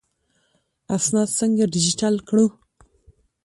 [0.95, 2.45] اسناد څنګه ډیجیټل کړو؟